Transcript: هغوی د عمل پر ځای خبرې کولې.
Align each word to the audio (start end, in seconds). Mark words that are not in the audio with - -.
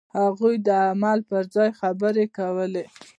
هغوی 0.19 0.55
د 0.67 0.69
عمل 0.89 1.19
پر 1.29 1.43
ځای 1.55 1.69
خبرې 1.79 2.25
کولې. 2.37 2.85